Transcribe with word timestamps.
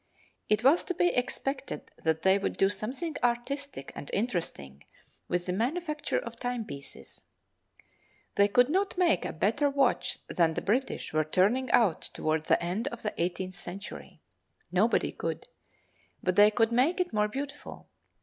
It 0.49 0.63
was 0.63 0.83
to 0.85 0.95
be 0.95 1.09
expected 1.09 1.91
that 2.03 2.23
they 2.23 2.39
would 2.39 2.53
do 2.57 2.69
something 2.69 3.15
artistic 3.23 3.91
and 3.93 4.09
interesting 4.11 4.83
with 5.27 5.45
the 5.45 5.53
manufacture 5.53 6.17
of 6.17 6.37
timepieces. 6.37 7.21
They 8.33 8.47
could 8.47 8.67
not 8.69 8.97
make 8.97 9.25
a 9.25 9.31
better 9.31 9.69
watch 9.69 10.17
than 10.27 10.55
the 10.55 10.61
British 10.63 11.13
were 11.13 11.23
turning 11.23 11.69
out 11.69 12.01
toward 12.15 12.45
the 12.45 12.59
end 12.63 12.87
of 12.87 13.03
the 13.03 13.13
eighteenth 13.21 13.53
century. 13.53 14.23
Nobody 14.71 15.11
could—but 15.11 16.35
they 16.35 16.49
could 16.49 16.71
make 16.71 16.99
it 16.99 17.13
more 17.13 17.27
beautiful. 17.27 17.87